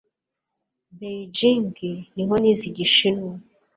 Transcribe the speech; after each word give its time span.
I 0.89 0.93
Beijing 0.97 1.67
niho 2.15 2.35
nize 2.41 2.63
Igishinwa 2.71 3.33